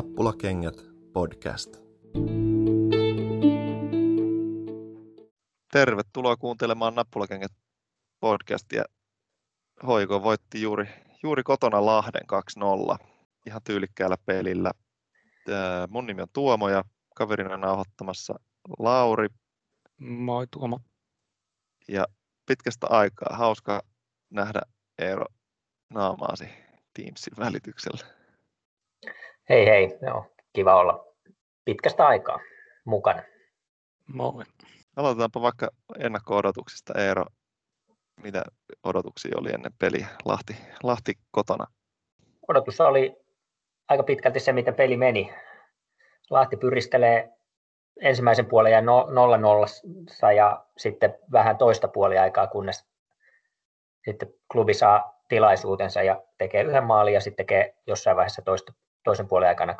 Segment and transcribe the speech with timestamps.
[0.00, 0.74] Nappulakengät
[1.12, 1.76] podcast.
[5.72, 7.52] Tervetuloa kuuntelemaan Nappulakengät
[8.20, 8.84] podcastia.
[9.86, 10.88] Hoiko voitti juuri,
[11.22, 12.22] juuri kotona Lahden
[13.02, 13.06] 2-0
[13.46, 14.72] ihan tyylikkäällä pelillä.
[15.88, 18.34] Mun nimi on Tuomo ja kaverina nauhoittamassa
[18.78, 19.28] Lauri.
[19.98, 20.80] Moi Tuomo.
[21.88, 22.06] Ja
[22.46, 23.82] pitkästä aikaa hauska
[24.30, 24.60] nähdä
[24.98, 25.26] Eero
[25.90, 26.44] naamaasi
[26.94, 28.19] Teamsin välityksellä.
[29.50, 31.06] Hei hei, joo, kiva olla
[31.64, 32.40] pitkästä aikaa
[32.84, 33.22] mukana.
[34.06, 34.44] Moi.
[34.96, 36.92] Aloitetaanpa vaikka ennakko-odotuksista.
[36.98, 37.24] Eero,
[38.22, 38.42] mitä
[38.84, 41.66] odotuksia oli ennen peliä Lahti, Lahti kotona?
[42.48, 43.16] Odotus oli
[43.88, 45.34] aika pitkälti se, miten peli meni.
[46.30, 47.32] Lahti pyristelee
[48.00, 52.86] ensimmäisen puolen ja 0-0 ja sitten vähän toista puoliaikaa, kunnes
[54.04, 58.72] sitten klubi saa tilaisuutensa ja tekee yhden maalin ja sitten tekee jossain vaiheessa toista,
[59.04, 59.74] toisen puolen aikana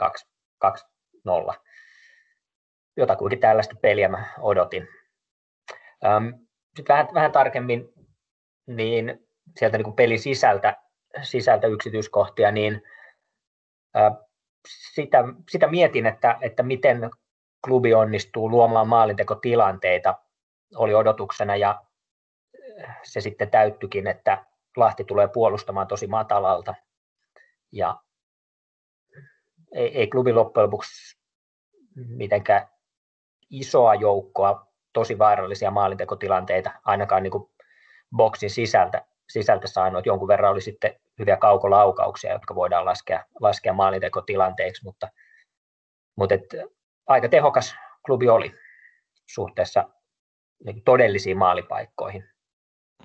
[1.54, 1.54] 2-0.
[2.96, 4.88] Jotakuinkin tällaista peliä mä odotin.
[6.76, 7.88] Sitten vähän, vähän tarkemmin
[8.66, 10.76] niin sieltä niin pelin sisältä,
[11.22, 12.82] sisältä yksityiskohtia, niin
[14.94, 17.10] sitä, sitä mietin, että, että miten
[17.64, 20.14] klubi onnistuu luomaan maalintekotilanteita,
[20.76, 21.80] oli odotuksena ja
[23.02, 24.44] se sitten täyttyikin, että
[24.76, 26.74] Lahti tulee puolustamaan tosi matalalta.
[27.72, 27.96] Ja
[29.72, 31.20] ei, ei klubi loppujen lopuksi
[31.94, 32.68] mitenkään
[33.50, 37.50] isoa joukkoa tosi vaarallisia maalintekotilanteita, ainakaan niin kuin
[38.16, 40.06] boksin sisältä, sisältä saanut.
[40.06, 45.08] Jonkun verran oli sitten hyviä kaukolaukauksia, jotka voidaan laskea, laskea maalintekotilanteiksi, mutta,
[46.16, 46.42] mutta et,
[47.06, 47.74] aika tehokas
[48.06, 48.54] klubi oli
[49.26, 49.88] suhteessa
[50.64, 52.24] niin todellisiin maalipaikkoihin.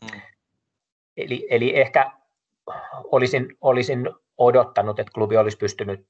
[0.02, 0.22] Mm.
[1.18, 2.12] Eli, eli ehkä
[3.04, 6.08] olisin, olisin odottanut, että klubi olisi pystynyt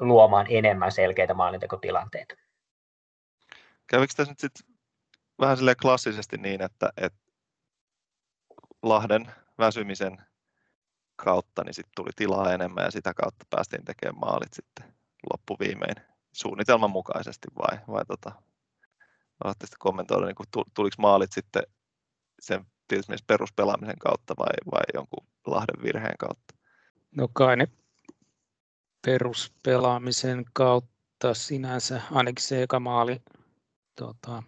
[0.00, 2.34] luomaan enemmän selkeitä maalintekotilanteita.
[3.86, 4.66] Kävikö tässä nyt sitten
[5.40, 7.18] vähän sille klassisesti niin, että, että
[8.82, 10.18] Lahden väsymisen
[11.16, 14.94] kautta niin sit tuli tilaa enemmän ja sitä kautta päästiin tekemään maalit sitten
[15.32, 15.96] loppuviimein
[16.32, 18.32] suunnitelman mukaisesti vai, vai tota,
[19.44, 21.62] Olette sitten kommentoida, niin tuliko maalit sitten
[22.40, 22.66] sen
[23.26, 26.54] peruspelaamisen kautta vai, vai jonkun Lahden virheen kautta?
[27.16, 27.68] No kai ne
[29.06, 33.22] peruspelaamisen kautta sinänsä, ainakin se eka maali,
[33.96, 34.42] tota,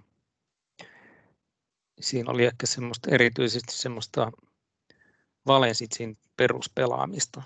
[2.00, 4.32] siinä oli ehkä semmoista, erityisesti semmoista
[5.46, 7.42] Valensitsin peruspelaamista.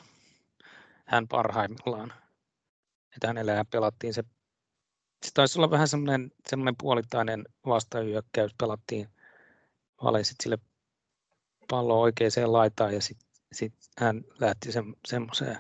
[1.06, 2.12] Hän parhaimmillaan.
[3.16, 4.24] Että hänellä pelattiin se,
[5.24, 9.08] se taisi olla vähän semmoinen, semmoinen puolittainen vastahyökkäys, pelattiin
[10.02, 10.58] Valensitsille
[11.68, 15.58] pallo oikeaan laitaan ja sitten sit hän lähti se, semmoiseen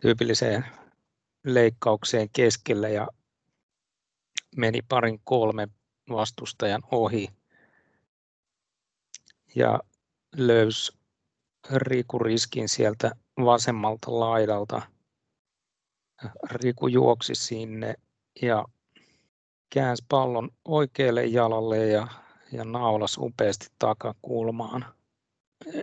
[0.00, 0.64] tyypilliseen
[1.44, 3.08] leikkaukseen keskelle ja
[4.56, 5.68] meni parin kolme
[6.10, 7.28] vastustajan ohi
[9.54, 9.80] ja
[10.36, 11.00] löysi
[11.74, 13.12] Riku riskin sieltä
[13.44, 14.82] vasemmalta laidalta.
[16.50, 17.94] Riku juoksi sinne
[18.42, 18.64] ja
[19.70, 22.06] käänsi pallon oikealle jalalle ja,
[22.52, 24.94] ja naulas upeasti takakulmaan.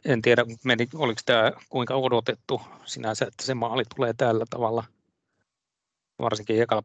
[0.05, 4.83] En tiedä, meni, oliko tämä kuinka odotettu sinänsä, että se maali tulee tällä tavalla.
[6.19, 6.81] Varsinkin ekalla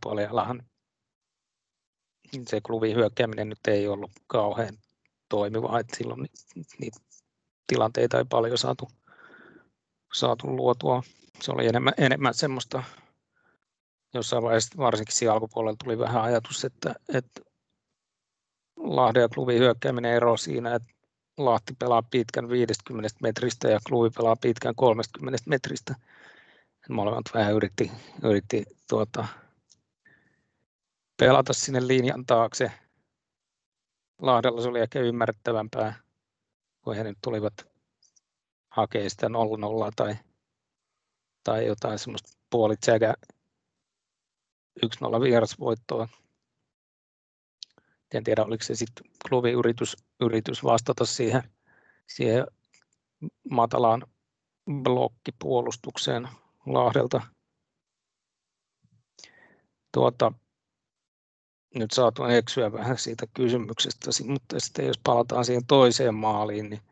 [2.49, 4.79] se klubin hyökkääminen nyt ei ollut kauhean
[5.29, 6.29] toimivaa, että silloin
[6.79, 7.01] niitä
[7.67, 8.89] tilanteita ei paljon saatu,
[10.13, 11.03] saatu luotua.
[11.41, 12.83] Se oli enemmän, enemmän semmoista,
[14.15, 17.41] jossain vaiheessa varsinkin siinä alkupuolella tuli vähän ajatus, että, että
[18.77, 20.92] Lahden ja klubin hyökkääminen ero siinä, että
[21.38, 25.94] Lahti pelaa pitkän 50 metristä ja klubi pelaa pitkän 30 metristä.
[26.88, 27.93] Molemmat vähän yritti,
[28.25, 29.26] yritti tuota,
[31.16, 32.72] pelata sinne linjan taakse.
[34.19, 35.94] Lahdella se oli ehkä ymmärrettävämpää,
[36.82, 37.55] kun he nyt tulivat
[38.70, 40.17] hakemaan sitä 0 tai,
[41.44, 43.14] tai jotain semmoista puolitsäkä
[44.87, 46.08] 1-0 vierasvoittoa.
[48.14, 51.43] En tiedä, oliko se sitten klubin yritys, yritys vastata siihen,
[52.06, 52.47] siihen
[53.50, 54.06] matalaan
[54.82, 56.29] blokkipuolustukseen
[56.67, 57.23] Lahdelta.
[59.94, 60.32] Tuota,
[61.75, 66.82] nyt saatu eksyä vähän siitä kysymyksestä, mutta sitten jos palataan siihen toiseen maaliin, niin,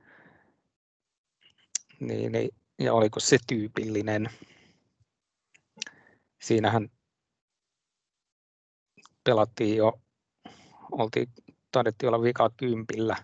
[2.01, 4.31] niin, niin ja oliko se tyypillinen?
[6.43, 6.91] Siinähän
[9.25, 10.01] pelattiin jo,
[10.93, 11.29] oltiin,
[11.73, 13.17] taidettiin olla vika kympillä.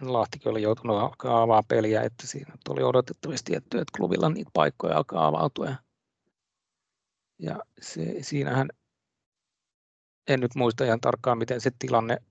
[0.00, 4.96] Lahtikin oli joutunut alkaa avaa peliä, että siinä oli odotettavasti tietty, että klubilla niitä paikkoja
[4.96, 5.74] alkaa avautua.
[7.38, 8.68] Ja se, siinähän,
[10.28, 12.22] en nyt muista ihan tarkkaan, miten se tilanne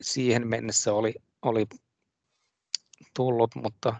[0.00, 1.66] siihen mennessä oli, oli
[3.14, 3.94] tullut, mutta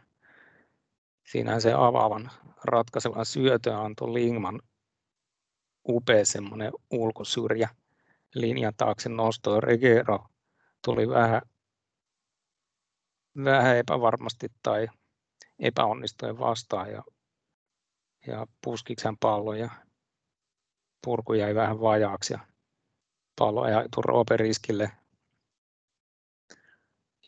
[1.26, 2.31] siinähän se avaavan
[2.65, 4.61] ratkaisevan syötön antoi Lingman
[5.88, 7.69] upea semmoinen ulkosyrjä
[8.35, 9.61] linjan taakse nosto.
[9.61, 10.27] Regero
[10.85, 11.43] tuli vähän,
[13.44, 14.88] vähän epävarmasti tai
[15.59, 17.03] epäonnistuen vastaan ja,
[18.27, 19.71] ja puskiksi hän pallon ja
[21.05, 22.38] purku jäi vähän vajaaksi ja
[23.38, 24.91] pallo ajautui Rooperiskille,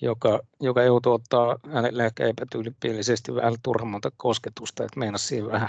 [0.00, 5.68] joka, joka joutui ottaa hänelle ehkä epätyypillisesti vähän turhammalta kosketusta, että meinasi siinä vähän,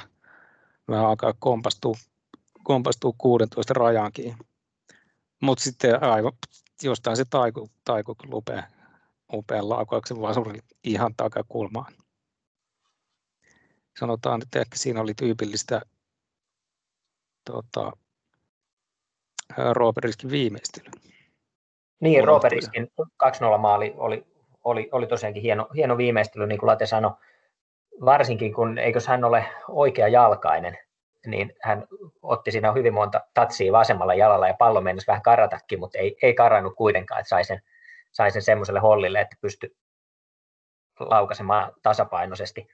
[0.88, 1.96] vähän alkaa kompastua,
[2.64, 4.38] kompastua 16 rajaankin.
[5.44, 6.32] Mutta sitten aivan
[6.84, 8.64] jostain se taiku, taiku upea,
[9.34, 11.94] upean laukauksen vasuri ihan takakulmaan.
[14.00, 15.82] Sanotaan, että ehkä siinä oli tyypillistä
[17.52, 17.92] tota,
[19.74, 20.86] Rooperiskin viimeistely.
[22.00, 24.26] Niin, Rooperiskin 2-0 maali oli,
[24.64, 27.12] oli, oli tosiaankin hieno, hieno viimeistely, niin kuin Late sanoi.
[28.06, 30.78] Varsinkin kun, eikös hän ole oikea jalkainen,
[31.28, 31.88] niin hän
[32.22, 36.34] otti siinä hyvin monta tatsia vasemmalla jalalla ja pallo mennessä vähän karatakin, mutta ei, ei
[36.34, 37.62] karannut kuitenkaan, että sai sen,
[38.12, 39.76] sai sen semmoiselle hollille, että pystyi
[41.00, 42.68] laukaisemaan tasapainoisesti.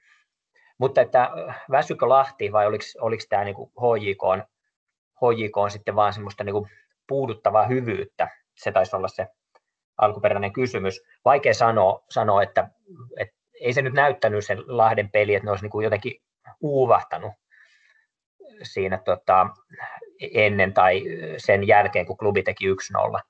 [0.78, 1.30] Mutta että
[1.70, 4.44] väsykö Lahti vai oliko, oliko tämä niin HJK, on,
[5.16, 6.66] HJK on sitten vaan semmoista niin
[7.08, 8.28] puuduttavaa hyvyyttä?
[8.56, 9.28] Se taisi olla se
[9.98, 11.02] alkuperäinen kysymys.
[11.24, 12.68] Vaikea sanoa, sanoa että,
[13.16, 16.22] että ei se nyt näyttänyt sen Lahden peli, että ne olisi niin jotenkin
[16.60, 17.32] uuvahtanut
[18.62, 19.46] siinä tota,
[20.34, 21.02] ennen tai
[21.36, 23.20] sen jälkeen, kun klubi teki 1-0.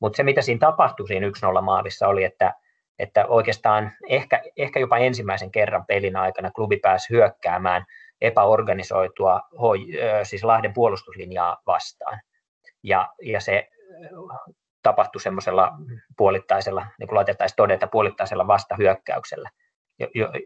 [0.00, 1.26] Mutta se, mitä siinä tapahtui siinä
[1.58, 2.54] 1-0 maalissa, oli, että,
[2.98, 7.84] että oikeastaan ehkä, ehkä jopa ensimmäisen kerran pelin aikana klubi pääsi hyökkäämään
[8.20, 9.40] epäorganisoitua
[10.22, 12.20] siis Lahden puolustuslinjaa vastaan.
[12.82, 13.68] Ja, ja se
[14.82, 15.72] tapahtui semmoisella
[16.16, 19.50] puolittaisella, niin kuin laitettaisiin todeta, puolittaisella vastahyökkäyksellä,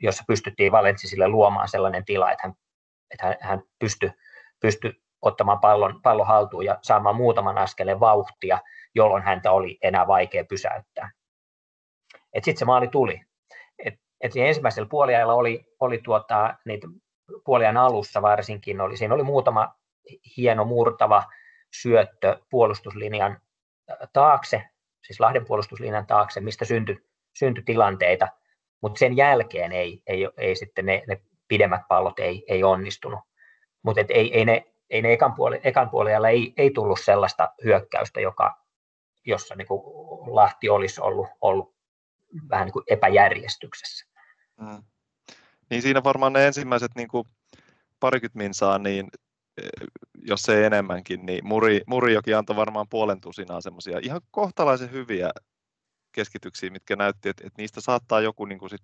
[0.03, 2.55] jossa pystyttiin Valentsisille luomaan sellainen tila, että hän,
[3.11, 4.11] että hän, hän pystyi
[4.63, 8.59] pysty ottamaan pallon, pallon haltuun ja saamaan muutaman askeleen vauhtia,
[8.95, 11.11] jolloin häntä oli enää vaikea pysäyttää.
[12.35, 13.21] Sitten se maali tuli.
[13.87, 16.89] Et, et ensimmäisellä puoliajalla oli, oli tuota, niitä
[17.45, 19.75] puoliajan alussa varsinkin, oli, siinä oli muutama
[20.37, 21.25] hieno murtava
[21.83, 23.41] syöttö puolustuslinjan
[24.13, 24.63] taakse,
[25.07, 26.99] siis Lahden puolustuslinjan taakse, mistä syntyi,
[27.39, 28.29] syntyi tilanteita,
[28.83, 33.21] mutta sen jälkeen ei, ei, ei sitten ne, ne pidemmät pallot ei, ei onnistunut
[33.83, 38.21] mutta ei, ei ne, ei ne ekan, puoli, ekan puolella ei, ei tullut sellaista hyökkäystä,
[38.21, 38.59] joka,
[39.27, 39.83] jossa niin kuin
[40.35, 41.75] Lahti olisi ollut, ollut
[42.51, 44.07] vähän niin kuin epäjärjestyksessä.
[44.61, 44.83] Hmm.
[45.71, 47.29] Niin siinä varmaan ne ensimmäiset niin kuin
[48.01, 49.09] parikymmentä minsaa, niin
[50.23, 55.31] jos ei enemmänkin, niin Muri, Murijoki antoi varmaan puolen tusinaa semmoisia ihan kohtalaisen hyviä
[56.13, 58.81] keskityksiä, mitkä näytti, että, että niistä saattaa joku niin kuin sit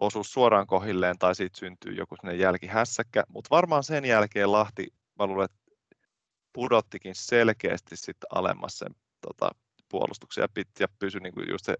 [0.00, 4.86] osuus suoraan kohilleen tai siitä syntyy joku sinne jälkihässäkkä, mutta varmaan sen jälkeen Lahti,
[5.18, 5.60] mä luulen, että
[6.52, 9.50] pudottikin selkeästi sitten alemmas sen tota,
[9.88, 11.76] puolustuksen ja, pit, ja pysyi niin just se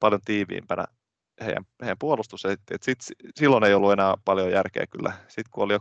[0.00, 0.84] paljon tiiviimpänä
[1.40, 2.44] heidän, heidän puolustus.
[2.44, 2.98] Et, et sit,
[3.36, 5.12] silloin ei ollut enää paljon järkeä kyllä.
[5.28, 5.78] Sitten kun oli jo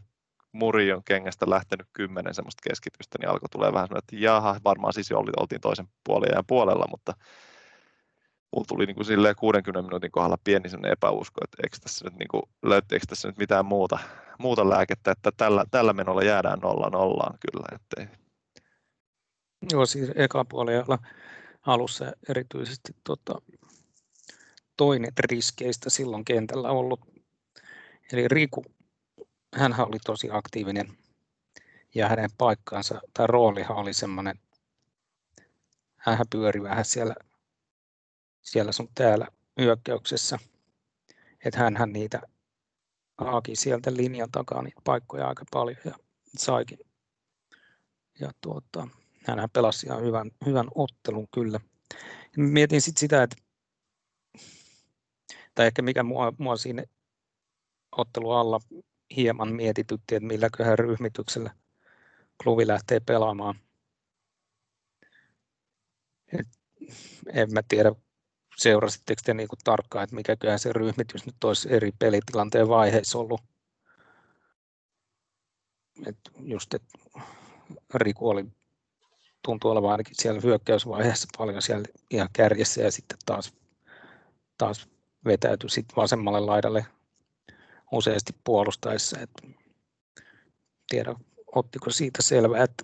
[0.51, 5.09] Murion kengästä lähtenyt kymmenen semmoista keskitystä, niin alkoi tulee vähän semmoinen, että jaha, varmaan siis
[5.09, 7.13] jo oltiin toisen puolen ja puolella, mutta
[8.53, 12.19] mulla tuli niin kuin silleen 60 minuutin kohdalla pieni sellainen epäusko, että eikö tässä nyt,
[12.19, 13.99] niin kuin, löytyykö tässä nyt mitään muuta,
[14.39, 17.65] muuta lääkettä, että tällä, tällä menolla jäädään nolla nollaan kyllä.
[17.75, 18.07] Ettei.
[19.71, 20.99] Joo, siis eka puolella
[21.61, 23.41] alussa erityisesti tota,
[24.77, 26.99] toinen riskeistä silloin kentällä ollut.
[28.13, 28.65] Eli Riku,
[29.55, 30.97] hän oli tosi aktiivinen
[31.95, 34.39] ja hänen paikkaansa tai roolihan oli semmoinen,
[35.97, 37.15] hän pyöri vähän siellä
[38.43, 39.27] siellä sun täällä
[39.59, 40.39] hyökkäyksessä.
[41.45, 42.21] Että hänhän niitä
[43.17, 45.95] haki sieltä linjan takaa niitä paikkoja aika paljon ja
[46.37, 46.79] saikin.
[48.19, 48.87] Ja tuota,
[49.27, 51.59] hänhän pelasi ihan hyvän, hyvän ottelun kyllä.
[52.37, 53.35] Mietin sitten sitä, että
[55.55, 56.83] tai ehkä mikä mua, mua siinä
[57.91, 58.59] ottelu alla
[59.15, 61.51] hieman mietitytti, että milläköhän ryhmityksellä
[62.43, 63.59] klubi lähtee pelaamaan.
[66.39, 66.47] Et
[67.33, 67.91] en mä tiedä,
[68.57, 73.41] seurasitteko te niin kuin tarkkaan, että mikäköhän se ryhmitys nyt olisi eri pelitilanteen vaiheissa ollut?
[76.05, 76.97] Et just, että
[77.93, 78.45] Riku oli,
[79.45, 83.53] tuntuu olevan ainakin siellä hyökkäysvaiheessa paljon siellä ihan kärjessä ja sitten taas,
[84.57, 84.87] taas
[85.25, 86.85] vetäytyi sit vasemmalle laidalle
[87.91, 89.19] useasti puolustaessa.
[89.19, 89.29] Et
[90.89, 91.15] tiedä,
[91.55, 92.83] ottiko siitä selvää, että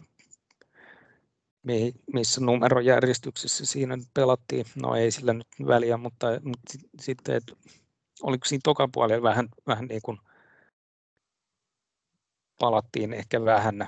[2.14, 4.66] missä numerojärjestyksessä siinä nyt pelattiin.
[4.76, 7.56] No ei sillä nyt väliä, mutta, mutta sitten, että
[8.24, 10.18] oliko siinä toka puolella vähän, vähän niin kuin
[12.60, 13.88] palattiin ehkä vähän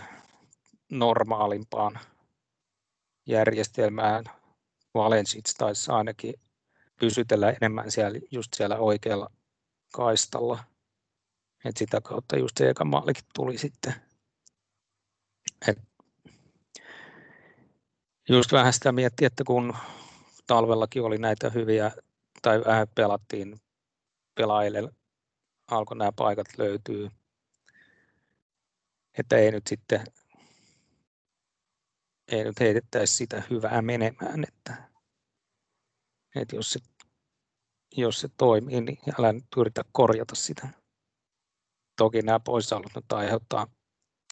[0.92, 2.00] normaalimpaan
[3.26, 4.24] järjestelmään.
[4.94, 6.34] Valensits taisi ainakin
[7.00, 9.32] pysytellä enemmän siellä, just siellä oikealla
[9.94, 10.64] kaistalla.
[11.66, 13.94] Et sitä kautta just se eka maalikin tuli sitten.
[15.68, 15.78] Et
[18.36, 19.76] just vähän sitä miettiä, että kun
[20.48, 21.92] talvellakin oli näitä hyviä,
[22.42, 23.62] tai vähän pelattiin
[24.36, 24.92] pelaajille,
[25.72, 27.10] alkoi nämä paikat löytyy,
[29.18, 30.04] että ei nyt sitten
[32.28, 34.90] ei nyt heitettäisi sitä hyvää menemään, että,
[36.36, 36.80] että jos, se,
[37.98, 40.68] jos se toimii, niin älä nyt yritä korjata sitä.
[41.98, 43.68] Toki nämä poissaolot nyt aiheuttaa,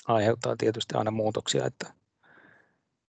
[0.08, 1.99] aiheuttaa tietysti aina muutoksia, että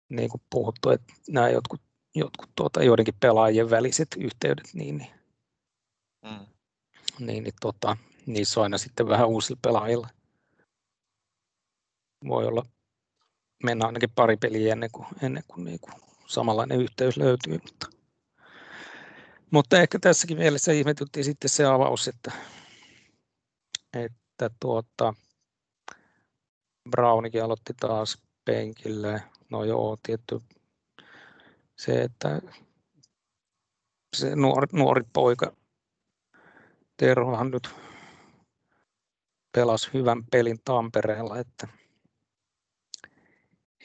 [0.09, 1.81] niin kuin puhuttu, että nämä jotkut,
[2.15, 5.11] jotkut tuota, joidenkin pelaajien väliset yhteydet, niin, niin,
[6.25, 6.45] mm.
[7.19, 10.09] niin, niin tota, niissä on aina sitten vähän uusilla pelaajilla.
[12.27, 12.65] Voi olla,
[13.63, 15.93] mennä ainakin pari peliä ennen kuin, ennen kuin, niin kuin
[16.27, 17.87] samanlainen yhteys löytyy, mutta,
[19.51, 22.31] mutta ehkä tässäkin mielessä ihmetyttiin sitten se avaus, että,
[23.93, 25.13] että tuota,
[26.89, 28.17] Brownikin aloitti taas
[28.50, 30.41] penkille, no joo, tietty
[31.75, 32.41] se, että
[34.18, 35.53] se nuori, nuori poika
[36.98, 37.70] Terhohan nyt
[39.51, 41.68] pelasi hyvän pelin Tampereella, että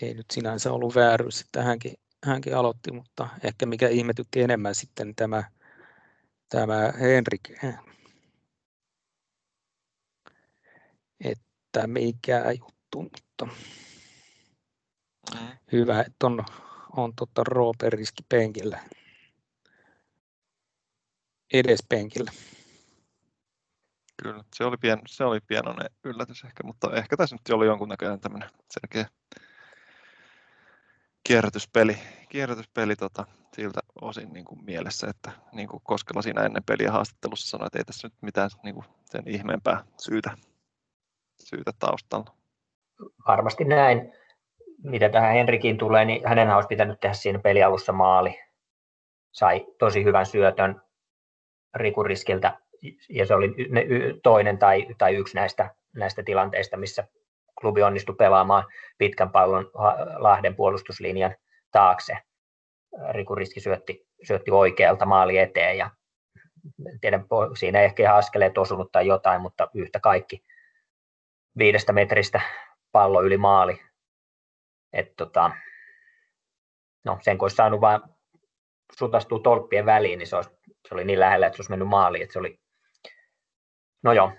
[0.02, 1.94] ei nyt sinänsä ollut vääryys, että hänkin,
[2.25, 5.44] hänkin aloitti, mutta ehkä mikä ihmetytti enemmän sitten tämä,
[6.49, 7.50] tämä Henrik,
[11.21, 13.49] että mikä juttu, mutta
[15.40, 15.48] Mm.
[15.72, 16.44] Hyvä, että on,
[16.96, 18.80] on tota Rooperiski penkillä.
[21.52, 22.30] Edes penkillä.
[24.22, 28.20] Kyllä, se oli, pien, se oli pienoinen yllätys ehkä, mutta ehkä tässä nyt oli jonkunnäköinen
[28.20, 29.06] tämmöinen selkeä
[31.24, 31.98] kierrätyspeli,
[32.28, 33.26] kierrätyspeli tota,
[33.56, 37.78] siltä osin niin kuin mielessä, että niin kuin Koskela siinä ennen peliä haastattelussa sanoi, että
[37.78, 40.36] ei tässä nyt mitään niin kuin sen ihmeempää syytä,
[41.44, 42.36] syytä taustalla.
[43.26, 44.12] Varmasti näin
[44.84, 48.40] mitä tähän Henrikin tulee, niin hänen olisi pitänyt tehdä siinä pelialussa maali.
[49.32, 50.82] Sai tosi hyvän syötön
[51.74, 52.58] rikuriskiltä
[53.08, 53.54] ja se oli
[54.22, 57.08] toinen tai, tai yksi näistä, näistä tilanteista, missä
[57.60, 58.64] klubi onnistui pelaamaan
[58.98, 59.70] pitkän pallon
[60.16, 61.34] Lahden puolustuslinjan
[61.72, 62.18] taakse.
[63.10, 65.90] Rikuriski syötti, syötti oikealta maali eteen ja
[67.00, 67.24] tiedän,
[67.58, 70.44] siinä ei ehkä ihan askeleet osunut tai jotain, mutta yhtä kaikki
[71.58, 72.40] viidestä metristä
[72.92, 73.80] pallo yli maali
[74.94, 75.50] et tota,
[77.04, 78.00] no, sen kun olisi saanut vain
[78.98, 80.50] sutastua tolppien väliin, niin se, olisi,
[80.88, 82.22] se oli niin lähellä, että se olisi mennyt maaliin.
[82.22, 82.60] Että se oli,
[84.02, 84.32] no joo,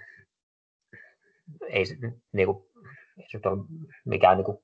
[1.70, 1.84] ei,
[2.34, 2.66] niin kuin,
[3.18, 3.66] ei se ole
[4.06, 4.58] mikään niin kuin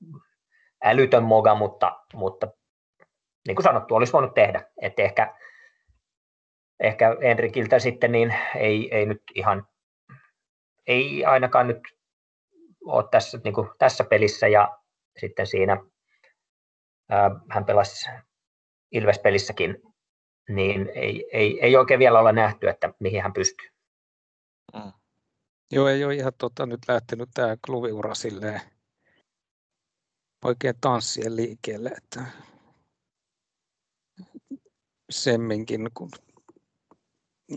[0.84, 2.48] älytön moga, mutta, mutta
[3.48, 4.72] niin kuin sanottu, olisi voinut tehdä.
[4.82, 5.36] Että ehkä,
[6.80, 9.68] ehkä Enrikiltä sitten niin ei, ei nyt ihan,
[10.88, 11.80] ei ainakaan nyt
[12.86, 14.81] ole tässä, niin kuin tässä pelissä ja
[15.20, 15.78] sitten siinä
[17.50, 18.10] hän pelasi
[18.92, 19.94] Ilves-pelissäkin,
[20.50, 23.70] niin ei, ei, ei oikein vielä ole nähty, että mihin hän pystyy.
[24.74, 24.92] Mm.
[25.72, 28.62] Joo, ei ole ihan tota, nyt lähtenyt tämä klubiura silleen
[30.46, 32.26] oikein tanssien liikkeelle, että
[35.10, 36.12] semminkin, kun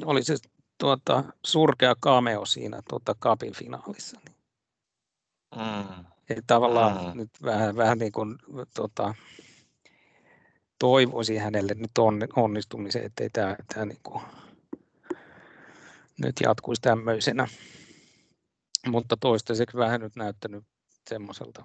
[0.04, 0.34] oli se
[0.78, 4.20] tuota, surkea cameo siinä tuota, kapin finaalissa.
[4.28, 4.36] Niin.
[5.56, 6.13] Mm.
[6.30, 7.18] Eli tavallaan mm.
[7.18, 8.38] nyt vähän, vähän niin kuin
[8.74, 9.14] tota,
[10.78, 14.22] toivoisin hänelle nyt on, onnistumisen, ettei tämä, tämä niin kuin,
[16.22, 17.46] nyt jatkuisi tämmöisenä.
[18.86, 20.64] Mutta toistaiseksi vähän nyt näyttänyt
[21.08, 21.64] semmoiselta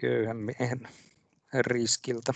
[0.00, 0.88] köyhän miehen
[1.60, 2.32] riskiltä.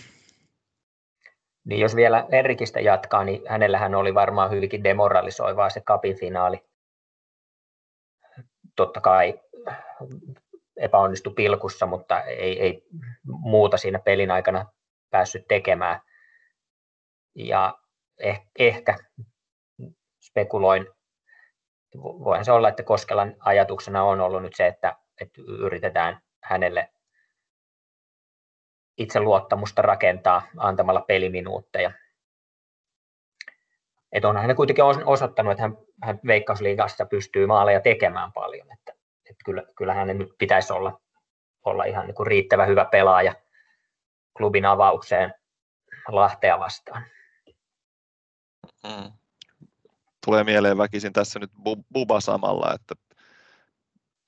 [1.65, 6.63] Niin jos vielä Enrikistä jatkaa, niin hänellähän oli varmaan hyvinkin demoralisoivaa se kapin finaali.
[8.75, 9.39] Totta kai
[10.77, 12.83] epäonnistui pilkussa, mutta ei, ei
[13.27, 14.65] muuta siinä pelin aikana
[15.09, 16.01] päässyt tekemään.
[17.35, 17.79] Ja
[18.17, 18.97] eh, ehkä
[20.21, 20.87] spekuloin,
[21.95, 26.89] voihan se olla, että Koskelan ajatuksena on ollut nyt se, että, että yritetään hänelle
[28.97, 31.91] itseluottamusta rakentaa antamalla peliminuutteja.
[34.11, 38.71] Että onhan hän kuitenkin osoittanut, että hän, hän Veikkausliigassa pystyy maaleja tekemään paljon.
[38.71, 38.98] Että
[39.29, 41.01] että kyllä, kyllähän ne nyt pitäisi olla,
[41.65, 43.35] olla ihan niin kuin riittävä hyvä pelaaja
[44.37, 45.33] klubin avaukseen
[46.07, 47.03] Lahtea vastaan.
[48.83, 49.11] Mm.
[50.25, 51.51] Tulee mieleen väkisin tässä nyt
[51.93, 52.95] Buba samalla, että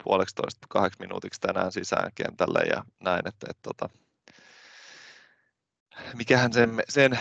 [0.04, 3.90] puoleksi toista kahdeksi minuutiksi tänään sisään kentälle ja näin, että, että että tota,
[6.18, 7.20] mikähän sen, sen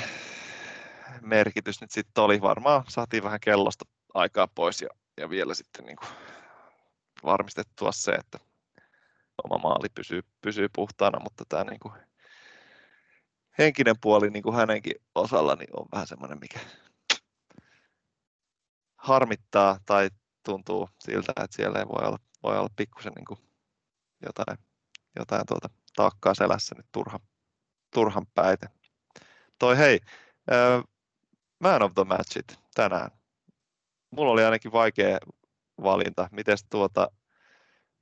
[1.21, 2.41] merkitys nyt sitten oli.
[2.41, 3.85] Varmaan saatiin vähän kellosta
[4.15, 6.09] aikaa pois ja, ja vielä sitten niin kuin
[7.25, 8.39] varmistettua se, että
[9.45, 11.95] oma maali pysyy, pysyy puhtaana, mutta tämä niin kuin
[13.59, 16.61] henkinen puoli niin kuin hänenkin osalla niin on vähän semmoinen, mikä
[18.97, 20.11] harmittaa tai
[20.45, 23.39] tuntuu siltä, että siellä ei voi olla, voi olla pikkusen niin
[24.27, 24.59] jotain,
[25.17, 27.21] jotain tuota taakkaa selässä nyt turha,
[27.95, 28.67] turhan päite.
[29.59, 30.01] Toi hei,
[30.53, 30.85] äh,
[31.59, 33.11] man of the matchit tänään.
[34.11, 35.19] Mulla oli ainakin vaikea
[35.83, 36.29] valinta.
[36.33, 37.11] Mites tuota,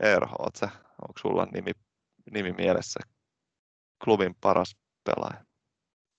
[0.00, 1.70] Eero, onko sulla nimi,
[2.30, 3.00] nimi mielessä
[4.04, 5.44] klubin paras pelaaja?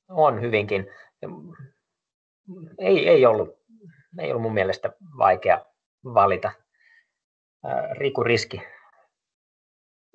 [0.09, 0.87] On hyvinkin.
[2.79, 3.49] Ei, ei, ollut,
[4.19, 5.65] ei ollut mun mielestä vaikea
[6.03, 6.51] valita.
[7.91, 8.61] Riku Riski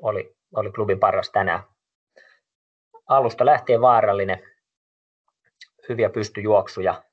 [0.03, 1.63] oli, oli klubin paras tänään.
[3.07, 4.43] Alusta lähtien vaarallinen,
[5.89, 7.05] hyviä pystyjuoksuja.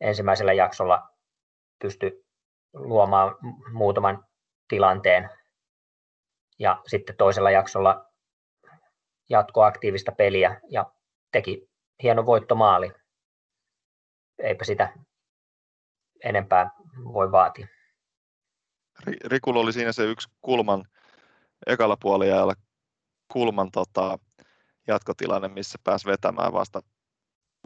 [0.00, 1.08] Ensimmäisellä jaksolla
[1.82, 2.24] pystyi
[2.72, 3.36] luomaan
[3.72, 4.24] muutaman
[4.68, 5.30] tilanteen
[6.58, 8.10] ja sitten toisella jaksolla
[9.28, 10.92] jatko aktiivista peliä ja
[11.32, 11.70] teki
[12.02, 12.92] hieno voittomaali.
[14.38, 14.92] Eipä sitä
[16.24, 16.70] enempää
[17.04, 17.66] voi vaatia.
[19.24, 20.84] Rikulla oli siinä se yksi kulman
[21.66, 22.54] ekalla puolella
[23.32, 24.18] kulman tota,
[24.86, 26.80] jatkotilanne, missä pääsi vetämään vasta,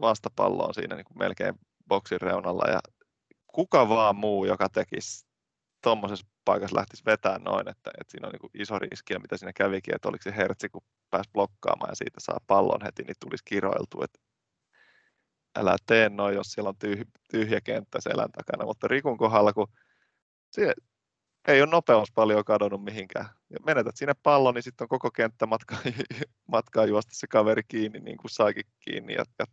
[0.01, 1.55] vastapalloon siinä niin kuin melkein
[1.87, 2.79] boksin reunalla ja
[3.55, 5.25] kuka vaan muu, joka tekisi
[5.83, 9.53] tuommoisessa paikassa lähtisi vetämään noin, että, että siinä on niin iso riski ja mitä siinä
[9.53, 13.43] kävikin, että oliko se hertsi, kun pääsi blokkaamaan ja siitä saa pallon heti, niin tulisi
[13.45, 14.19] kiroiltu, että
[15.55, 19.67] älä tee noin, jos siellä on tyhjä, tyhjä kenttä selän takana, mutta Rikun kohdalla, kun
[20.51, 20.73] se,
[21.47, 23.25] ei ole nopeus paljon kadonnut mihinkään.
[23.49, 25.79] Ja menetät sinne pallon, niin sitten on koko kenttä matkaa,
[26.55, 29.45] matkaa juosta se kaveri kiinni, niin kuin saikin kiinni ja, ja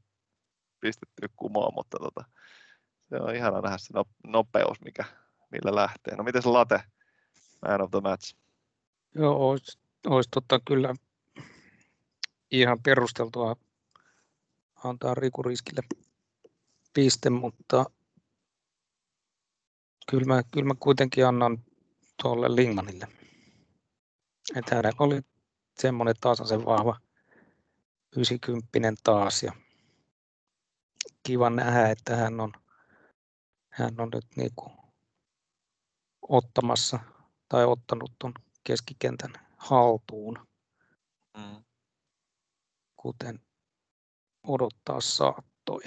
[0.80, 2.24] pistetty kumoon, mutta tota,
[3.12, 3.94] se on ihana nähdä se
[4.26, 5.04] nopeus, mikä,
[5.50, 6.16] millä lähtee.
[6.16, 6.82] No miten se late,
[7.62, 8.34] man of the match?
[9.14, 10.94] Joo, olisi, olisi tota kyllä
[12.50, 13.56] ihan perusteltua
[14.84, 15.82] antaa Riku Riskille
[16.94, 17.84] piste, mutta
[20.10, 21.64] kyllä mä, kyllä mä kuitenkin annan
[22.22, 23.08] tuolle Lingmanille.
[24.56, 25.20] Että hänellä oli
[25.78, 27.00] semmoinen tasaisen vahva
[28.16, 29.52] 90 taas ja
[31.22, 32.52] kiva nähdä, että hän on,
[33.72, 34.72] hän on nyt niin kuin
[36.22, 36.98] ottamassa
[37.48, 40.48] tai ottanut tuon keskikentän haltuun,
[41.36, 41.64] mm.
[42.96, 43.40] kuten
[44.46, 45.82] odottaa saattoi.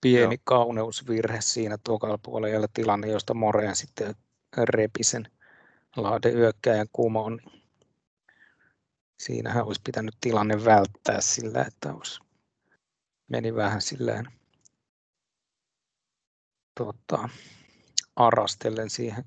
[0.00, 0.42] Pieni Joo.
[0.44, 4.14] kauneusvirhe siinä tokalla puolella tilanne, josta Moreen sitten
[4.64, 5.30] repi sen
[5.96, 7.36] Lahden yökkäjän kumoon.
[7.36, 7.62] Niin
[9.18, 12.20] siinähän olisi pitänyt tilanne välttää sillä, että olisi
[13.28, 14.26] meni vähän silleen
[16.74, 17.28] tota,
[18.16, 19.24] arastellen siihen,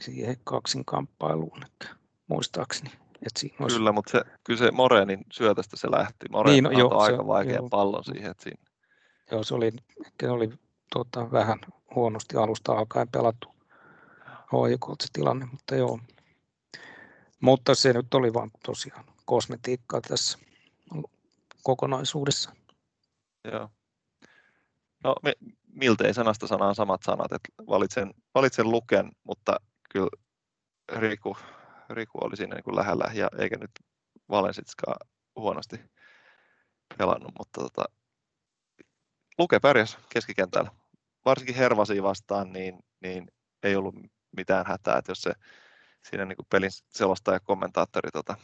[0.00, 1.96] siihen kaksinkamppailuun, että
[2.28, 2.90] muistaakseni.
[3.26, 3.76] Että siinä olisi...
[3.76, 6.26] Kyllä, mutta se, kyllä se Morenin syötästä se lähti.
[6.30, 8.30] Moren niin, no, joo, aika se, vaikean joo, pallon siihen.
[8.30, 8.62] Että siinä...
[9.30, 9.72] Joo, se oli,
[10.20, 10.50] se oli
[10.92, 11.58] tota, vähän
[11.94, 13.48] huonosti alusta alkaen pelattu
[14.52, 15.98] HJK se tilanne, mutta joo.
[17.40, 20.38] Mutta se nyt oli vain tosiaan kosmetiikkaa tässä
[21.62, 22.52] kokonaisuudessa.
[23.52, 23.70] Joo.
[25.04, 25.32] No me,
[25.66, 29.56] miltei sanasta sanaan samat sanat, että valitsen, valitsen Luken, mutta
[29.90, 30.08] kyllä
[30.92, 31.36] Riku,
[31.90, 33.70] Riku oli siinä niin kuin lähellä ja eikä nyt
[34.30, 35.80] Valensitskaan huonosti
[36.98, 37.84] pelannut, mutta tota,
[39.38, 40.70] Luke pärjäs keskikentällä.
[41.24, 43.26] Varsinkin Hervasi vastaan, niin, niin
[43.62, 43.94] ei ollut
[44.36, 45.32] mitään hätää, että jos se
[46.02, 48.36] siinä niin kuin pelin selostaja ja kommentaattori tota,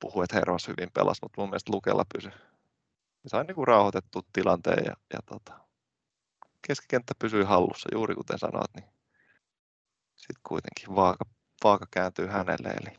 [0.00, 2.32] puhui, että Hervas hyvin pelasi, mutta mun mielestä Lukella pysyi.
[3.26, 5.60] Sain niin rauhoitettu tilanteen ja, ja tota,
[6.66, 8.88] keskikenttä pysyi hallussa, juuri kuten sanoit, niin
[10.16, 11.24] sitten kuitenkin vaaka,
[11.64, 12.68] vaaka kääntyy hänelle.
[12.68, 12.98] Eli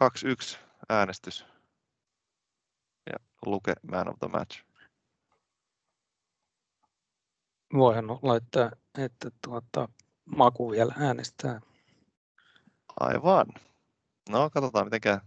[0.00, 0.58] 2-1
[0.88, 1.46] äänestys
[3.06, 4.64] ja Luke Man of the Match.
[7.74, 9.88] Voihan laittaa, että tuota,
[10.24, 11.60] Maku vielä äänestää.
[13.00, 13.46] Aivan.
[14.28, 15.18] No, katsotaan miten käy.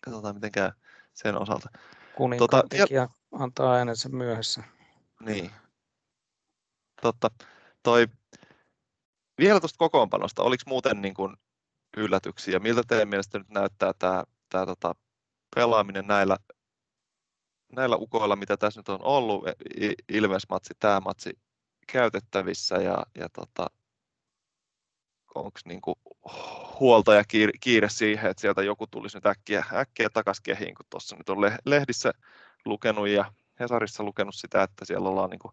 [0.00, 0.70] Katsotaan miten käy
[1.14, 1.68] sen osalta.
[2.16, 4.62] Kuninkaan tota, tekijä antaa äänensä myöhässä.
[5.20, 5.50] Niin.
[7.02, 7.30] Totta.
[7.82, 8.06] Toi,
[9.38, 11.36] vielä tuosta kokoonpanosta, oliko muuten niin kuin
[11.96, 12.58] yllätyksiä?
[12.58, 14.94] Miltä teidän mielestä nyt näyttää tämä, tämä tota,
[15.54, 16.36] pelaaminen näillä,
[17.72, 19.44] näillä ukoilla, mitä tässä nyt on ollut,
[20.08, 21.38] Ilves-matsi, tämä matsi
[21.92, 23.66] käytettävissä ja, ja tota,
[25.34, 25.80] onko niin
[26.80, 30.86] huolta ja kiire, kiire siihen, että sieltä joku tulisi nyt äkkiä, äkkiä takaisin kehiin, kun
[30.90, 32.12] tuossa nyt on lehdissä
[32.64, 35.52] lukenut ja Hesarissa lukenut sitä, että siellä ollaan niin kuin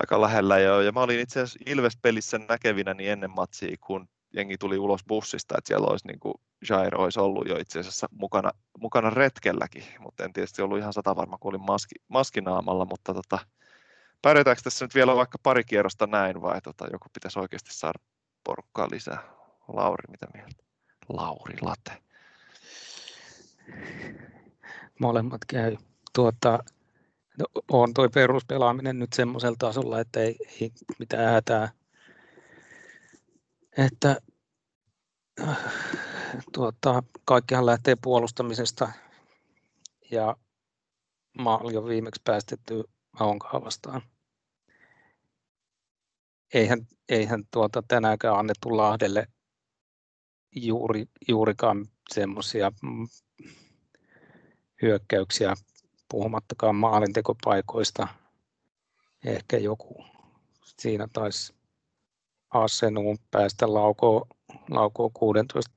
[0.00, 0.80] aika lähellä jo.
[0.80, 5.54] Ja mä olin itse asiassa Ilves-pelissä näkevinä niin ennen matsia, kun jengi tuli ulos bussista,
[5.58, 6.34] että siellä olisi niin kuin
[6.68, 11.16] Jair olisi ollut jo itse asiassa mukana, mukana retkelläkin, mutta en tietysti ollut ihan sata
[11.16, 13.38] varma, kun olin maski, maskinaamalla, mutta tota,
[14.22, 17.98] pärjätäänkö tässä nyt vielä vaikka pari kierrosta näin vai tota, joku pitäisi oikeasti saada
[18.48, 19.22] porukkaa lisää?
[19.68, 20.64] Lauri, mitä mieltä?
[21.08, 22.02] Lauri Late.
[25.00, 25.76] Molemmat käy.
[26.14, 26.58] Tuota,
[27.38, 31.72] no, on tuo peruspelaaminen nyt semmoisella tasolla, että ei, ei mitään hätää.
[33.76, 34.20] Että
[36.52, 38.92] tuota, kaikkihan lähtee puolustamisesta
[40.10, 40.36] ja
[41.38, 42.84] maali on viimeksi päästetty
[43.20, 44.02] Aonkaa vastaan.
[46.54, 49.26] Eihän, eihän tuota tänäänkään annettu Lahdelle
[50.56, 53.08] juuri, juurikaan semmoisia mm,
[54.82, 55.54] hyökkäyksiä,
[56.10, 58.08] puhumattakaan maalintekopaikoista.
[59.24, 60.04] Ehkä joku
[60.78, 61.54] siinä taisi
[62.50, 64.26] Assenuun päästä laukoo,
[64.70, 65.74] laukoo 16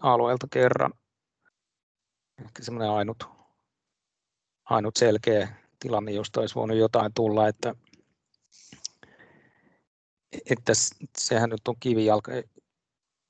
[0.00, 0.92] alueelta kerran.
[2.44, 3.24] Ehkä semmoinen ainut,
[4.64, 7.74] ainut selkeä tilanne, josta olisi voinut jotain tulla, että,
[10.50, 10.72] että
[11.18, 12.32] sehän nyt on kivijalka,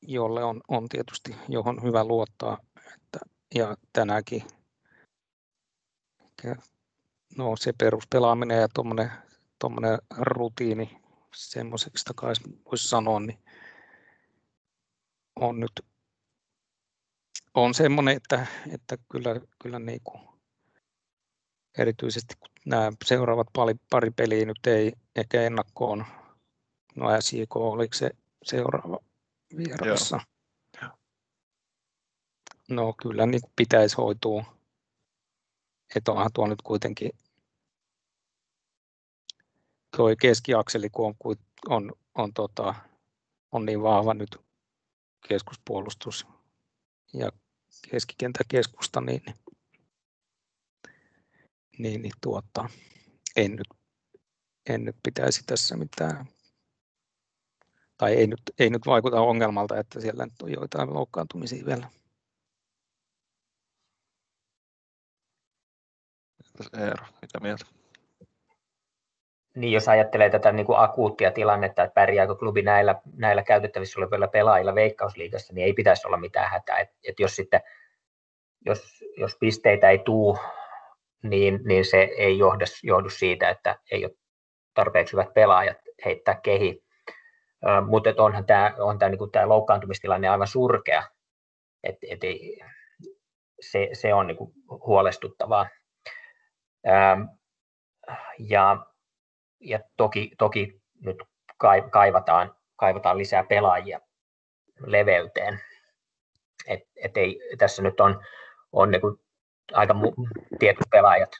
[0.02, 2.58] jolle on, on tietysti, johon hyvä luottaa.
[2.94, 3.18] Että,
[3.54, 4.42] ja tänäänkin
[7.36, 8.68] no, se peruspelaaminen ja
[9.58, 11.00] tuommoinen rutiini,
[11.34, 13.38] semmoiseksi takaisin voisi sanoa, niin
[15.36, 15.72] on nyt
[17.54, 20.20] on semmoinen, että, että kyllä, kyllä niin kuin,
[21.78, 26.04] erityisesti kun nämä seuraavat pari, pari peliä nyt ei ehkä ennakkoon,
[26.94, 28.10] no SJK oliko se
[28.44, 28.98] seuraava
[29.56, 30.20] vierassa.
[32.68, 34.44] No kyllä niin pitäisi hoitua.
[35.96, 37.10] Että onhan tuo nyt kuitenkin
[39.96, 41.14] tuo keskiakseli, kun on,
[41.68, 42.74] on, on, tota,
[43.52, 44.36] on niin vahva nyt
[45.28, 46.26] keskuspuolustus
[47.12, 47.32] ja
[47.90, 49.22] keskikentäkeskusta, niin,
[51.78, 52.68] niin, niin tuota,
[53.36, 53.68] en, nyt,
[54.68, 56.28] en nyt pitäisi tässä mitään,
[57.98, 61.86] tai ei nyt, ei nyt vaikuta ongelmalta, että siellä nyt on joitain loukkaantumisia vielä.
[66.80, 67.64] Eero, mitä mieltä?
[69.56, 74.28] Niin, jos ajattelee tätä niin kuin akuuttia tilannetta, että pärjääkö klubi näillä, näillä käytettävissä olevilla
[74.28, 76.78] pelaajilla Veikkausliigassa, niin ei pitäisi olla mitään hätää.
[76.78, 77.60] Et, et jos, sitten,
[78.66, 80.38] jos, jos pisteitä ei tule,
[81.22, 84.14] niin, niin se ei johdu, johdu siitä, että ei ole
[84.74, 86.83] tarpeeksi hyvät pelaajat heittää kehi.
[87.86, 91.02] Mutta onhan tämä, on tämä, niin tämä loukkaantumistilanne aivan surkea.
[91.82, 92.60] Et, et ei,
[93.60, 94.52] se, se on niin kuin
[94.86, 95.66] huolestuttavaa.
[98.38, 98.86] ja
[99.64, 101.16] ja toki, toki nyt
[101.90, 104.00] kaivataan, kaivataan lisää pelaajia
[104.86, 105.60] leveyteen.
[106.68, 108.24] Et, et ei, tässä nyt on,
[108.72, 109.16] on niin kuin
[109.72, 111.30] aika mu- tietyt pelaajat,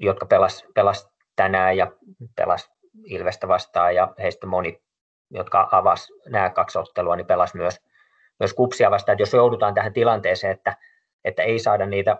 [0.00, 1.92] jotka pelas, pelas tänään ja
[2.36, 2.70] pelas
[3.04, 4.82] Ilvestä vastaan ja heistä moni,
[5.30, 7.80] jotka avas nämä kaksi ottelua, niin pelas myös,
[8.40, 9.14] myös kupsia vastaan.
[9.14, 10.76] Et jos joudutaan tähän tilanteeseen, että,
[11.24, 12.16] että ei saada niitä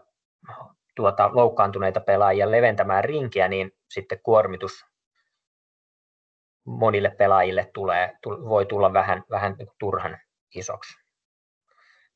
[0.97, 4.87] tuota, loukkaantuneita pelaajia leventämään rinkiä, niin sitten kuormitus
[6.64, 10.19] monille pelaajille tulee, voi tulla vähän, vähän niin turhan
[10.55, 10.99] isoksi.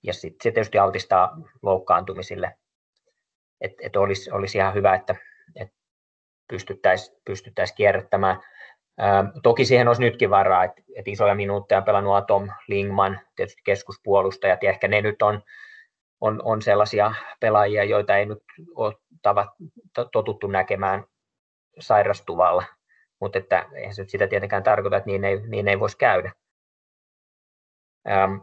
[0.02, 2.56] Ja sitten se tietysti altistaa loukkaantumisille.
[3.60, 5.14] Et, et olisi, olisi ihan hyvä, että
[5.56, 5.68] et
[6.48, 8.40] pystyttäisiin pystyttäisi kierrättämään.
[9.00, 13.62] Ää, toki siihen olisi nytkin varaa, että et isoja minuutteja on pelannut Atom, Lingman, tietysti
[13.64, 15.42] keskuspuolustajat, ja ehkä ne nyt on,
[16.20, 18.42] on, on sellaisia pelaajia, joita ei nyt
[18.74, 19.48] ole tavat,
[20.12, 21.04] totuttu näkemään
[21.78, 22.64] sairastuvalla
[23.20, 26.32] mutta että eihän se nyt sitä tietenkään tarkoita, että niin ei, niin ei voisi käydä.
[28.08, 28.36] Ähm,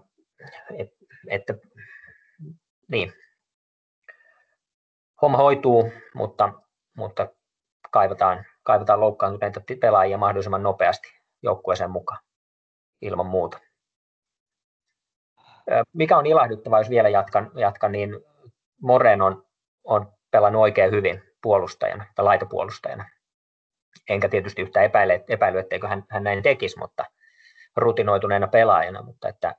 [0.77, 0.89] et,
[1.27, 1.53] että,
[2.87, 3.13] niin.
[5.21, 6.53] Homma hoituu, mutta,
[6.97, 7.27] mutta
[7.91, 11.07] kaivataan, kaivataan loukkaantuneita pelaajia mahdollisimman nopeasti
[11.43, 12.19] joukkueeseen mukaan
[13.01, 13.59] ilman muuta.
[15.93, 18.19] Mikä on ilahduttavaa, jos vielä jatkan, jatkan niin
[18.81, 19.45] Moren on,
[19.83, 23.09] on pelannut oikein hyvin puolustajana tai laitopuolustajana
[24.09, 27.05] enkä tietysti yhtä epäile, epäily, etteikö hän, hän näin tekisi, mutta
[27.75, 29.55] rutinoituneena pelaajana, mutta että,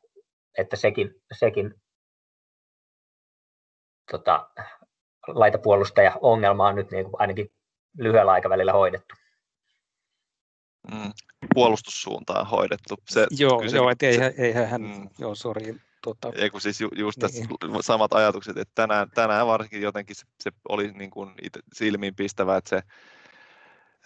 [0.58, 1.74] että sekin, sekin
[4.10, 4.50] tota,
[5.26, 7.50] laitapuolustaja ongelma on nyt niin kuin ainakin
[7.98, 9.14] lyhyellä aikavälillä hoidettu.
[10.92, 11.12] Mm,
[11.54, 12.94] puolustussuuntaan hoidettu.
[13.08, 15.76] Se, joo, kyse, joo, et eihän, eihän hän, mm, joo, sori.
[16.02, 17.48] Tota, ei kun siis ju, just niin.
[17.80, 21.34] samat ajatukset, että tänään, tänään varsinkin jotenkin se, se oli niin kuin
[21.74, 22.82] silmiin pistävä, että se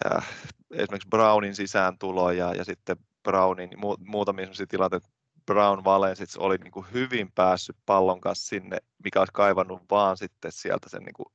[0.05, 0.29] äh,
[0.71, 5.07] esimerkiksi Brownin sisääntulo ja, ja sitten Brownin mu, muutamia sellaisia tilanteita,
[5.45, 10.51] Brown Valensits oli niin kuin hyvin päässyt pallon kanssa sinne, mikä olisi kaivannut vaan sitten
[10.51, 11.25] sieltä sen niin kuin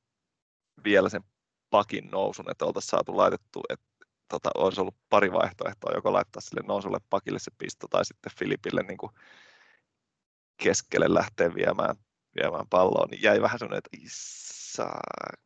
[0.83, 1.21] vielä sen
[1.69, 3.85] pakin nousun, että oltaisiin saatu laitettu, että
[4.29, 8.83] tota, olisi ollut pari vaihtoehtoa, joko laittaa sille nousulle pakille se pisto tai sitten Filipille
[8.83, 9.11] niin kuin
[10.63, 11.95] keskelle lähteä viemään,
[12.35, 14.89] viemään palloa, niin jäi vähän sellainen, että issa,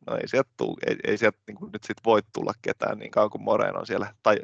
[0.06, 3.10] no ei sieltä, tuu, ei, ei sieltä niin kuin nyt sit voi tulla ketään niin
[3.10, 4.38] kauan kuin Moreen on siellä, tai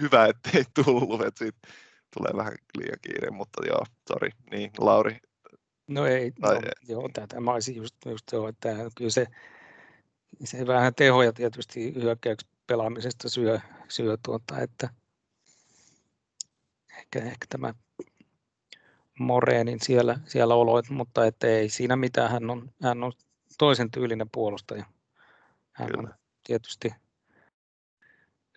[0.00, 1.58] hyvä, ettei tullut, että siitä
[2.16, 5.18] tulee vähän liian kiire, mutta joo, sori, niin Lauri.
[5.88, 9.26] No ei, tai, no, joo, tätä mä olisin just, just joo, että kyllä se,
[10.44, 14.88] se vähän tehoja tietysti hyökkäyksi pelaamisesta syö, syö tuota, että
[16.98, 17.74] ehkä, ehkä tämä
[19.18, 23.12] Moreenin siellä, siellä oloit, mutta että ei siinä mitään, hän on, hän on
[23.58, 24.84] toisen tyylinen puolustaja.
[25.72, 26.08] Hän Kyllä.
[26.08, 26.14] on
[26.44, 26.94] tietysti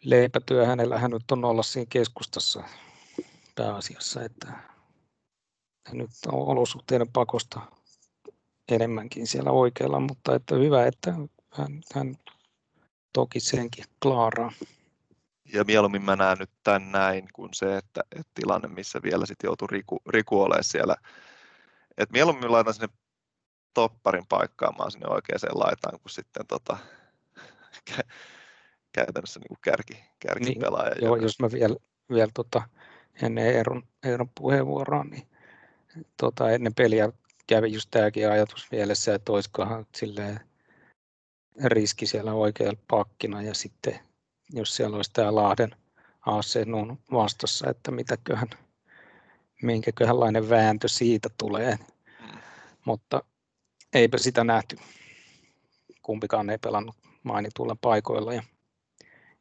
[0.03, 2.63] leipätyö hänellä, hän nyt on olla siinä keskustassa
[3.55, 4.53] pääasiassa, että
[5.91, 7.61] nyt on olosuhteiden pakosta
[8.71, 11.13] enemmänkin siellä oikealla, mutta että hyvä, että
[11.58, 12.15] hän, hän
[13.13, 14.52] toki senkin klaaraa.
[15.54, 19.48] Ja mieluummin mä näen nyt tämän näin kuin se, että, että tilanne, missä vielä sitten
[19.48, 20.96] joutuu Riku, Riku olemaan siellä.
[21.98, 22.89] Et mieluummin laitan sinne
[23.74, 26.78] topparin paikkaamaan sinne oikeaan laitaan, kuin sitten tota,
[28.96, 30.96] käytännössä niin kuin kärki, kärkipelaaja.
[30.96, 31.76] Niin, joo, jos mä vielä,
[32.10, 32.62] vielä tota,
[33.22, 35.28] ennen Eeron, Eeron puheenvuoroa, niin
[36.18, 37.10] tota, ennen peliä
[37.48, 40.39] kävi just tämäkin ajatus mielessä, että olisikohan silleen
[41.63, 44.00] riski siellä oikealla pakkina ja sitten
[44.54, 45.76] jos siellä olisi tämä Lahden
[46.26, 48.50] AC Nun vastassa, että mitäköhän,
[49.62, 51.80] minkäköhänlainen vääntö siitä tulee.
[52.86, 53.24] Mutta
[53.94, 54.78] eipä sitä nähty.
[56.02, 58.44] Kumpikaan ei pelannut mainituilla paikoilla ja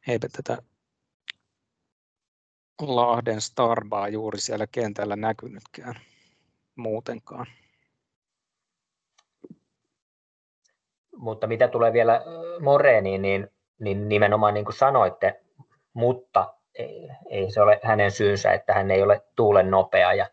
[0.07, 0.61] eipä tätä
[2.81, 5.95] Lahden Starbaa juuri siellä kentällä näkynytkään
[6.75, 7.47] muutenkaan.
[11.17, 12.21] Mutta mitä tulee vielä
[12.59, 13.47] Moreeniin, niin,
[13.79, 15.41] niin nimenomaan niin kuin sanoitte,
[15.93, 20.29] mutta ei, ei se ole hänen syynsä, että hän ei ole tuulen nopea ja,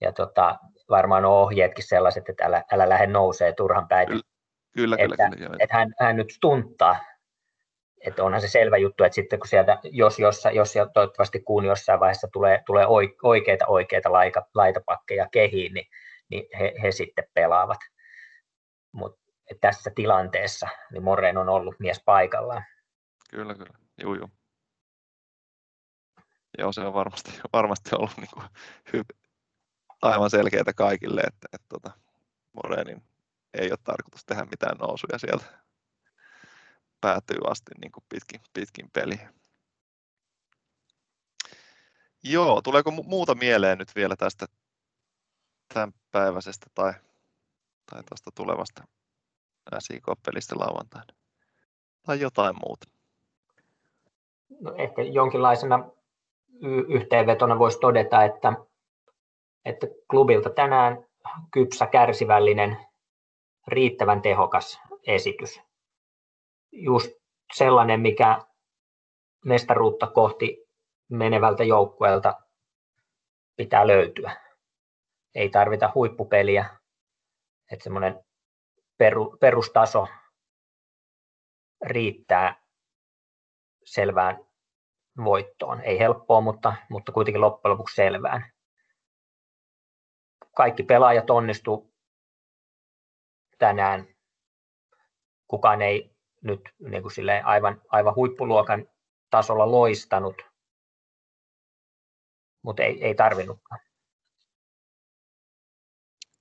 [0.00, 0.58] ja tota,
[0.90, 4.08] varmaan on ohjeetkin sellaiset, että älä, älä lähde nousee turhan päin.
[4.08, 4.22] Kyllä,
[4.72, 6.96] kyllä, että, kyllä, että hän, hän nyt stunttaa
[8.06, 11.64] että onhan se selvä juttu, että sitten kun sieltä, jos, jos, jos ja toivottavasti kuun
[11.64, 12.86] jossain vaiheessa tulee, tulee
[13.22, 15.86] oikeita oikeita laita, laitapakkeja kehiin, niin,
[16.28, 17.78] niin he, he sitten pelaavat.
[18.92, 19.19] Mutta
[19.60, 22.64] tässä tilanteessa niin Moreen on ollut mies paikallaan.
[23.30, 23.78] Kyllä, kyllä.
[24.02, 24.30] Juu, juu.
[26.58, 28.46] Joo, se on varmasti, varmasti ollut niin kuin
[28.92, 29.04] hyvä,
[30.02, 31.90] aivan selkeää kaikille, että, että, että tota,
[32.52, 33.02] Moreenin
[33.54, 35.44] ei ole tarkoitus tehdä mitään nousuja sieltä
[37.00, 39.32] päätyy asti niin kuin pitkin, pitkin peliä.
[42.22, 44.46] Joo, tuleeko muuta mieleen nyt vielä tästä
[45.74, 46.92] tämän päiväisestä tai,
[47.90, 48.84] tai tuosta tulevasta
[49.78, 51.14] SIK-pelistä lauantaina?
[52.06, 52.86] Tai jotain muuta?
[54.60, 55.90] No ehkä jonkinlaisena
[56.62, 58.52] y- yhteenvetona voisi todeta, että,
[59.64, 61.04] että klubilta tänään
[61.52, 62.76] kypsä, kärsivällinen,
[63.66, 65.60] riittävän tehokas esitys
[66.72, 67.10] just
[67.54, 68.44] sellainen, mikä
[69.44, 70.68] mestaruutta kohti
[71.08, 72.34] menevältä joukkueelta
[73.56, 74.36] pitää löytyä.
[75.34, 76.70] Ei tarvita huippupeliä,
[77.72, 78.24] että semmoinen
[79.00, 80.08] peru, perustaso
[81.82, 82.62] riittää
[83.84, 84.38] selvään
[85.24, 85.80] voittoon.
[85.80, 88.52] Ei helppoa, mutta, mutta kuitenkin loppujen lopuksi selvään.
[90.56, 91.94] Kaikki pelaajat onnistu
[93.58, 94.14] tänään.
[95.48, 97.12] Kukaan ei nyt niin kuin
[97.44, 98.86] aivan, aivan huippuluokan
[99.30, 100.42] tasolla loistanut,
[102.62, 103.80] mutta ei, ei tarvinnutkaan.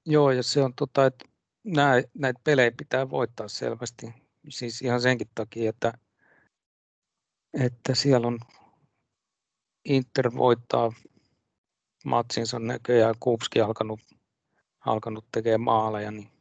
[0.06, 1.29] Joo, ja se on tota, että
[1.64, 4.14] nää, näitä pelejä pitää voittaa selvästi.
[4.50, 5.94] Siis ihan senkin takia, että,
[7.54, 8.40] että siellä on
[9.86, 10.94] Inter voittaa
[12.06, 14.00] matsinsa näköjään, Kupski alkanut,
[14.86, 16.32] alkanut tekemään maaleja, niin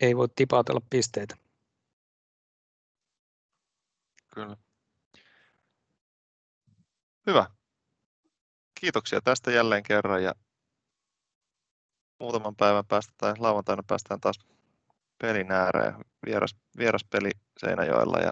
[0.00, 1.36] ei voi tipatella pisteitä.
[4.38, 4.56] kyllä.
[7.26, 7.46] Hyvä.
[8.80, 10.34] Kiitoksia tästä jälleen kerran ja
[12.20, 14.38] muutaman päivän päästä tai lauantaina päästään taas
[15.18, 15.94] pelin ääreen.
[16.26, 18.30] Vieras, vieras peli Seinäjoella ja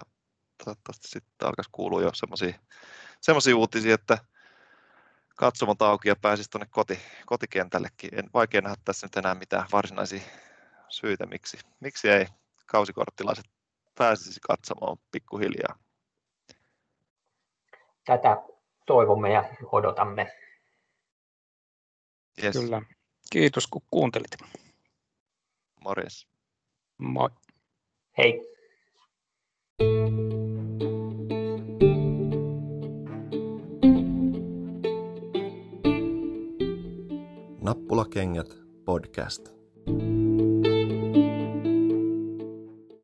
[0.65, 4.17] toivottavasti sitten alkaisi kuulua jo semmoisia uutisia, että
[5.35, 8.19] katsomot auki ja pääsisi tuonne koti, kotikentällekin.
[8.19, 10.21] En vaikea nähdä tässä nyt enää mitään varsinaisia
[10.89, 12.25] syitä, miksi, miksi ei
[12.65, 13.45] kausikorttilaiset
[13.97, 15.79] pääsisi katsomaan pikkuhiljaa.
[18.05, 18.37] Tätä
[18.85, 20.35] toivomme ja odotamme.
[22.43, 22.57] Yes.
[22.57, 22.81] Kyllä.
[23.29, 24.37] Kiitos kun kuuntelit.
[25.83, 26.27] Morjes.
[26.97, 27.29] Moi.
[28.17, 28.41] Hei.
[37.61, 39.56] Nappulakengät podcast.